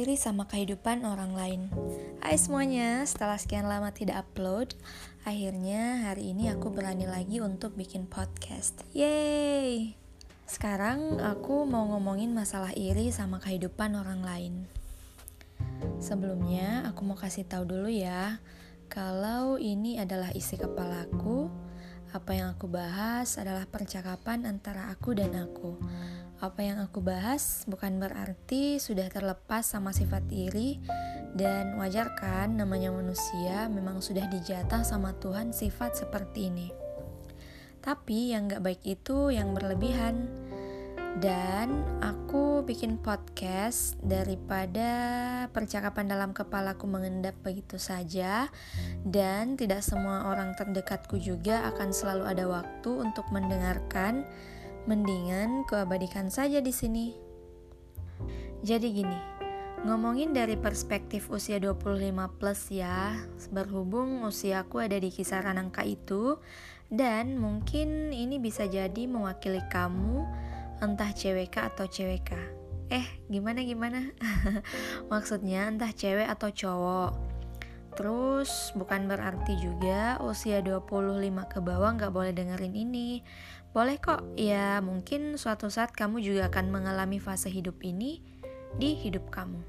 iri 0.00 0.16
sama 0.16 0.48
kehidupan 0.48 1.04
orang 1.04 1.36
lain. 1.36 1.62
Hai 2.24 2.40
semuanya, 2.40 3.04
setelah 3.04 3.36
sekian 3.36 3.68
lama 3.68 3.92
tidak 3.92 4.24
upload, 4.24 4.72
akhirnya 5.28 6.08
hari 6.08 6.32
ini 6.32 6.48
aku 6.48 6.72
berani 6.72 7.04
lagi 7.04 7.44
untuk 7.44 7.76
bikin 7.76 8.08
podcast. 8.08 8.80
Yeay! 8.96 9.92
Sekarang 10.48 11.20
aku 11.20 11.68
mau 11.68 11.84
ngomongin 11.92 12.32
masalah 12.32 12.72
iri 12.72 13.12
sama 13.12 13.44
kehidupan 13.44 13.92
orang 13.92 14.24
lain. 14.24 14.54
Sebelumnya, 16.00 16.88
aku 16.88 17.04
mau 17.04 17.20
kasih 17.20 17.44
tahu 17.44 17.68
dulu 17.68 17.92
ya, 17.92 18.40
kalau 18.88 19.60
ini 19.60 20.00
adalah 20.00 20.32
isi 20.32 20.56
kepalaku, 20.56 21.52
apa 22.16 22.40
yang 22.40 22.56
aku 22.56 22.72
bahas 22.72 23.36
adalah 23.36 23.68
percakapan 23.68 24.48
antara 24.48 24.88
aku 24.88 25.12
dan 25.12 25.36
aku 25.36 25.76
apa 26.40 26.64
yang 26.64 26.80
aku 26.80 27.04
bahas 27.04 27.68
bukan 27.68 28.00
berarti 28.00 28.80
sudah 28.80 29.12
terlepas 29.12 29.60
sama 29.60 29.92
sifat 29.92 30.24
iri 30.32 30.80
dan 31.36 31.76
wajar 31.76 32.16
kan 32.16 32.56
namanya 32.56 32.88
manusia 32.88 33.68
memang 33.68 34.00
sudah 34.00 34.24
dijatah 34.24 34.80
sama 34.80 35.12
Tuhan 35.20 35.52
sifat 35.52 36.00
seperti 36.00 36.48
ini. 36.48 36.68
Tapi 37.80 38.32
yang 38.32 38.48
gak 38.48 38.64
baik 38.64 38.82
itu 38.84 39.32
yang 39.32 39.52
berlebihan. 39.52 40.28
Dan 41.20 41.82
aku 41.98 42.62
bikin 42.62 43.02
podcast 43.02 43.98
daripada 43.98 44.88
percakapan 45.50 46.06
dalam 46.06 46.30
kepalaku 46.30 46.86
mengendap 46.86 47.34
begitu 47.42 47.82
saja 47.82 48.46
dan 49.02 49.58
tidak 49.58 49.82
semua 49.82 50.30
orang 50.30 50.54
terdekatku 50.54 51.18
juga 51.18 51.66
akan 51.74 51.90
selalu 51.90 52.24
ada 52.30 52.44
waktu 52.46 52.90
untuk 52.94 53.26
mendengarkan 53.34 54.22
Mendingan 54.88 55.68
kuabadikan 55.68 56.32
saja 56.32 56.64
di 56.64 56.72
sini. 56.72 57.12
Jadi 58.64 58.92
gini, 58.92 59.20
ngomongin 59.84 60.32
dari 60.32 60.56
perspektif 60.56 61.28
usia 61.28 61.60
25 61.60 62.40
plus 62.40 62.72
ya, 62.72 63.16
berhubung 63.52 64.24
usiaku 64.24 64.84
ada 64.84 64.96
di 64.96 65.12
kisaran 65.12 65.60
angka 65.60 65.84
itu, 65.84 66.36
dan 66.88 67.36
mungkin 67.36 68.12
ini 68.12 68.40
bisa 68.40 68.64
jadi 68.68 69.08
mewakili 69.08 69.60
kamu, 69.68 70.24
entah 70.80 71.12
cewek 71.12 71.56
atau 71.56 71.84
cewek 71.84 72.32
Eh, 72.90 73.06
gimana 73.30 73.62
gimana? 73.62 74.10
Maksudnya 75.12 75.70
entah 75.70 75.94
cewek 75.94 76.26
atau 76.26 76.50
cowok. 76.50 77.39
Terus 77.94 78.70
bukan 78.78 79.10
berarti 79.10 79.58
juga 79.58 80.16
usia 80.22 80.62
25 80.62 81.50
ke 81.50 81.58
bawah 81.58 81.90
nggak 81.98 82.14
boleh 82.14 82.32
dengerin 82.32 82.74
ini. 82.74 83.20
Boleh 83.70 83.98
kok, 84.02 84.34
ya 84.34 84.82
mungkin 84.82 85.38
suatu 85.38 85.70
saat 85.70 85.94
kamu 85.94 86.22
juga 86.22 86.50
akan 86.50 86.74
mengalami 86.74 87.22
fase 87.22 87.46
hidup 87.50 87.78
ini 87.86 88.18
di 88.78 88.98
hidup 88.98 89.30
kamu. 89.30 89.62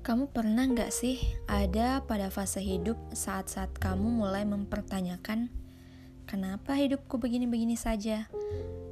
Kamu 0.00 0.32
pernah 0.32 0.66
nggak 0.66 0.90
sih 0.90 1.22
ada 1.46 2.02
pada 2.02 2.32
fase 2.34 2.58
hidup 2.58 2.98
saat-saat 3.14 3.70
kamu 3.78 4.10
mulai 4.24 4.42
mempertanyakan 4.42 5.59
Kenapa 6.30 6.78
hidupku 6.78 7.18
begini-begini 7.18 7.74
saja? 7.74 8.30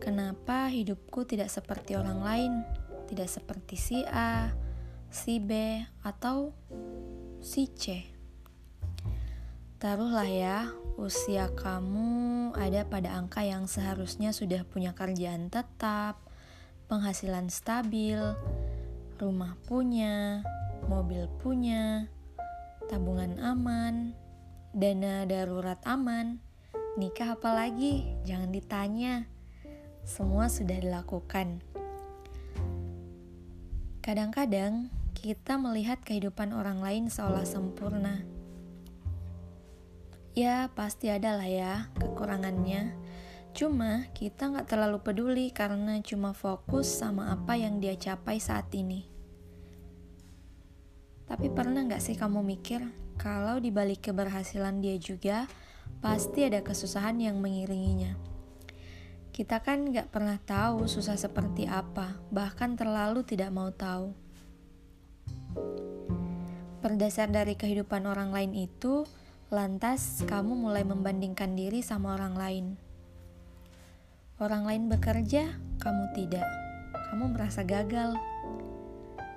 Kenapa 0.03 0.67
hidupku 0.67 1.23
tidak 1.23 1.55
seperti 1.55 1.95
orang 1.95 2.19
lain? 2.19 2.53
Tidak 3.07 3.31
seperti 3.31 3.79
si 3.79 4.03
A, 4.11 4.51
si 5.07 5.39
B, 5.39 5.79
atau 6.03 6.51
si 7.39 7.71
C. 7.71 8.03
Taruhlah 9.79 10.27
ya, 10.27 10.75
usia 10.99 11.55
kamu 11.55 12.59
ada 12.59 12.83
pada 12.91 13.15
angka 13.15 13.47
yang 13.47 13.71
seharusnya 13.71 14.35
sudah 14.35 14.67
punya 14.67 14.91
kerjaan 14.99 15.47
tetap, 15.47 16.19
penghasilan 16.91 17.55
stabil, 17.55 18.19
rumah 19.23 19.55
punya, 19.71 20.43
mobil 20.91 21.31
punya, 21.39 22.11
tabungan 22.91 23.39
aman, 23.39 24.19
dana 24.75 25.23
darurat 25.23 25.79
aman, 25.87 26.43
nikah 26.99 27.39
apalagi? 27.39 28.03
Jangan 28.27 28.51
ditanya. 28.51 29.31
Semua 30.03 30.51
sudah 30.51 30.83
dilakukan. 30.83 31.63
Kadang-kadang 34.03 34.91
kita 35.15 35.55
melihat 35.63 36.03
kehidupan 36.03 36.51
orang 36.51 36.83
lain 36.83 37.07
seolah 37.07 37.47
sempurna. 37.47 38.27
Ya, 40.35 40.75
pasti 40.75 41.07
ada 41.07 41.39
lah 41.39 41.47
ya 41.47 41.87
kekurangannya. 42.03 42.95
Cuma 43.55 44.11
kita 44.15 44.51
nggak 44.51 44.67
terlalu 44.67 44.99
peduli 44.99 45.47
karena 45.55 46.03
cuma 46.03 46.35
fokus 46.35 46.91
sama 46.91 47.31
apa 47.31 47.55
yang 47.55 47.79
dia 47.79 47.95
capai 47.95 48.43
saat 48.43 48.71
ini. 48.75 49.07
Tapi 51.31 51.47
pernah 51.53 51.85
nggak 51.85 52.03
sih 52.03 52.17
kamu 52.17 52.41
mikir 52.43 52.81
kalau 53.19 53.59
di 53.59 53.69
balik 53.75 54.09
keberhasilan 54.09 54.81
dia 54.81 54.97
juga 54.97 55.51
pasti 55.99 56.47
ada 56.47 56.63
kesusahan 56.63 57.19
yang 57.19 57.43
mengiringinya? 57.43 58.15
Kita 59.35 59.63
kan 59.63 59.95
nggak 59.95 60.11
pernah 60.11 60.39
tahu 60.43 60.91
susah 60.91 61.15
seperti 61.15 61.71
apa, 61.71 62.19
bahkan 62.35 62.75
terlalu 62.75 63.23
tidak 63.23 63.55
mau 63.55 63.71
tahu. 63.71 64.11
Berdasar 66.79 67.31
dari 67.31 67.55
kehidupan 67.55 68.07
orang 68.07 68.35
lain 68.35 68.55
itu, 68.55 69.07
lantas 69.51 70.23
kamu 70.27 70.59
mulai 70.59 70.83
membandingkan 70.83 71.55
diri 71.55 71.83
sama 71.83 72.19
orang 72.19 72.35
lain. 72.35 72.67
Orang 74.39 74.67
lain 74.67 74.87
bekerja, 74.87 75.55
kamu 75.83 76.05
tidak. 76.15 76.47
Kamu 77.11 77.35
merasa 77.35 77.67
gagal. 77.67 78.15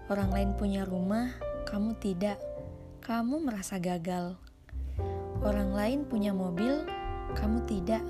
Orang 0.05 0.29
lain 0.29 0.53
punya 0.53 0.85
rumah, 0.85 1.33
kamu 1.65 1.97
tidak. 1.97 2.37
Kamu 3.01 3.41
merasa 3.41 3.81
gagal. 3.81 4.37
Orang 5.41 5.73
lain 5.73 6.05
punya 6.05 6.37
mobil, 6.37 6.85
kamu 7.33 7.65
tidak. 7.65 8.05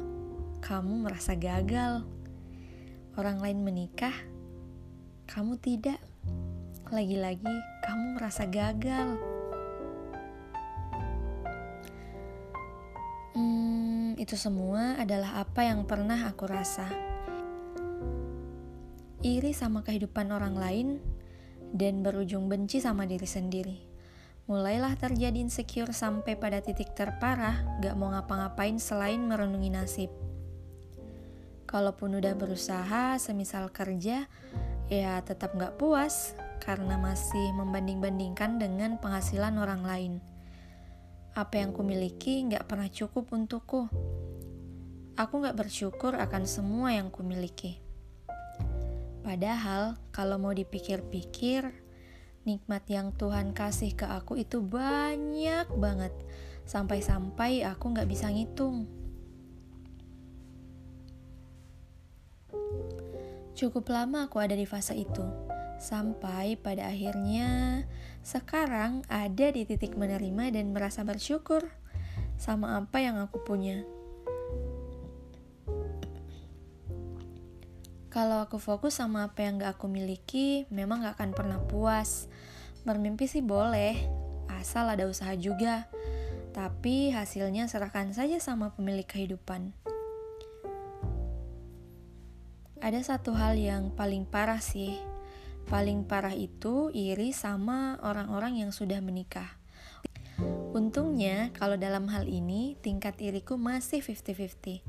Kamu 0.59 1.07
merasa 1.07 1.31
gagal. 1.31 2.03
Orang 3.15 3.39
lain 3.39 3.63
menikah, 3.63 4.11
kamu 5.31 5.55
tidak. 5.63 5.95
Lagi-lagi, 6.91 7.55
kamu 7.87 8.19
merasa 8.19 8.43
gagal. 8.51 9.15
Hmm, 13.31 14.19
itu 14.19 14.35
semua 14.35 14.99
adalah 14.99 15.39
apa 15.39 15.63
yang 15.63 15.87
pernah 15.87 16.27
aku 16.27 16.43
rasa. 16.51 16.91
Iri 19.23 19.55
sama 19.55 19.87
kehidupan 19.87 20.35
orang 20.35 20.59
lain 20.59 20.87
dan 21.71 22.03
berujung 22.03 22.51
benci 22.51 22.83
sama 22.83 23.07
diri 23.07 23.23
sendiri. 23.23 23.90
Mulailah 24.49 24.97
terjadi 24.97 25.37
insecure 25.37 25.93
sampai 25.93 26.37
pada 26.37 26.61
titik 26.61 26.93
terparah, 26.97 27.61
gak 27.81 27.93
mau 27.97 28.09
ngapa-ngapain 28.09 28.77
selain 28.81 29.21
merenungi 29.21 29.69
nasib. 29.69 30.11
Kalaupun 31.69 32.17
udah 32.17 32.33
berusaha, 32.35 33.15
semisal 33.21 33.69
kerja, 33.69 34.25
ya 34.91 35.13
tetap 35.23 35.53
gak 35.55 35.77
puas, 35.77 36.35
karena 36.61 36.93
masih 37.01 37.57
membanding-bandingkan 37.57 38.61
dengan 38.61 39.01
penghasilan 39.01 39.57
orang 39.57 39.81
lain. 39.81 40.13
Apa 41.33 41.63
yang 41.63 41.73
kumiliki 41.73 42.45
nggak 42.45 42.69
pernah 42.69 42.91
cukup 42.91 43.33
untukku. 43.33 43.89
Aku 45.17 45.33
nggak 45.41 45.57
bersyukur 45.57 46.13
akan 46.13 46.43
semua 46.43 46.93
yang 46.93 47.09
kumiliki. 47.09 47.81
Padahal 49.25 49.97
kalau 50.13 50.37
mau 50.37 50.53
dipikir-pikir, 50.53 51.80
nikmat 52.47 52.85
yang 52.89 53.13
Tuhan 53.15 53.53
kasih 53.53 53.93
ke 53.93 54.05
aku 54.07 54.39
itu 54.41 54.61
banyak 54.61 55.69
banget. 55.77 56.13
Sampai-sampai 56.65 57.65
aku 57.67 57.93
nggak 57.93 58.09
bisa 58.09 58.29
ngitung. 58.29 58.89
Cukup 63.51 63.85
lama 63.93 64.25
aku 64.25 64.41
ada 64.41 64.57
di 64.57 64.65
fase 64.65 64.97
itu 64.97 65.21
Sampai 65.81 66.61
pada 66.61 66.93
akhirnya 66.93 67.81
sekarang 68.21 69.01
ada 69.09 69.49
di 69.49 69.65
titik 69.65 69.97
menerima 69.97 70.53
dan 70.53 70.77
merasa 70.77 71.01
bersyukur 71.01 71.73
sama 72.37 72.77
apa 72.77 73.01
yang 73.01 73.17
aku 73.17 73.41
punya. 73.41 73.81
Kalau 78.11 78.43
aku 78.43 78.59
fokus 78.59 78.99
sama 78.99 79.31
apa 79.31 79.47
yang 79.47 79.63
gak 79.63 79.79
aku 79.79 79.87
miliki, 79.87 80.67
memang 80.67 81.07
gak 81.07 81.15
akan 81.15 81.31
pernah 81.31 81.59
puas. 81.63 82.27
Bermimpi 82.83 83.25
sih 83.25 83.39
boleh, 83.39 83.95
asal 84.51 84.91
ada 84.91 85.07
usaha 85.07 85.31
juga. 85.39 85.87
Tapi 86.51 87.15
hasilnya 87.15 87.71
serahkan 87.71 88.11
saja 88.11 88.35
sama 88.43 88.75
pemilik 88.75 89.07
kehidupan. 89.07 89.71
Ada 92.83 93.15
satu 93.15 93.31
hal 93.31 93.55
yang 93.55 93.95
paling 93.95 94.27
parah 94.27 94.59
sih, 94.59 94.99
Paling 95.71 96.03
parah 96.03 96.33
itu 96.33 96.89
iri 96.91 97.31
sama 97.31 97.95
orang-orang 98.01 98.65
yang 98.65 98.71
sudah 98.73 98.99
menikah. 98.99 99.60
Untungnya, 100.71 101.51
kalau 101.51 101.75
dalam 101.75 102.07
hal 102.07 102.23
ini, 102.31 102.79
tingkat 102.79 103.19
iriku 103.19 103.59
masih 103.59 103.99
50-50. 103.99 104.79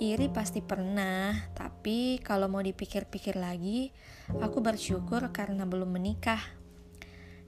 Iri 0.00 0.32
pasti 0.32 0.64
pernah, 0.64 1.36
tapi 1.52 2.16
kalau 2.24 2.48
mau 2.48 2.64
dipikir-pikir 2.64 3.36
lagi, 3.36 3.92
aku 4.40 4.64
bersyukur 4.64 5.28
karena 5.28 5.68
belum 5.68 5.92
menikah. 5.92 6.40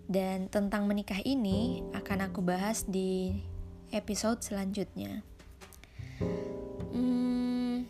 Dan 0.05 0.53
tentang 0.53 0.85
menikah 0.85 1.17
ini 1.25 1.81
akan 1.97 2.29
aku 2.29 2.45
bahas 2.45 2.85
di 2.85 3.41
episode 3.89 4.45
selanjutnya. 4.45 5.25
Hmm, 6.93 7.89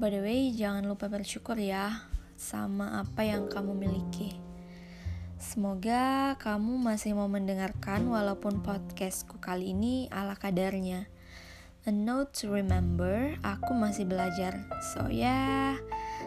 by 0.00 0.08
the 0.08 0.24
way, 0.24 0.48
jangan 0.56 0.88
lupa 0.88 1.12
bersyukur 1.12 1.60
ya 1.60 2.08
sama 2.40 3.04
apa 3.04 3.20
yang 3.20 3.52
kamu 3.52 3.76
miliki. 3.76 4.45
Semoga 5.46 6.34
kamu 6.42 6.74
masih 6.74 7.14
mau 7.14 7.30
mendengarkan 7.30 8.10
walaupun 8.10 8.66
podcastku 8.66 9.38
kali 9.38 9.70
ini 9.70 10.10
ala 10.10 10.34
kadarnya. 10.34 11.06
A 11.86 11.94
note 11.94 12.34
to 12.34 12.50
remember, 12.50 13.38
aku 13.46 13.70
masih 13.78 14.10
belajar. 14.10 14.66
So 14.90 15.06
ya, 15.06 15.30
yeah, 15.30 15.70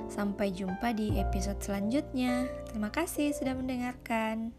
sampai 0.07 0.55
jumpa 0.55 0.95
di 0.95 1.19
episode 1.19 1.59
selanjutnya. 1.59 2.47
Terima 2.71 2.95
kasih 2.95 3.35
sudah 3.35 3.59
mendengarkan. 3.59 4.55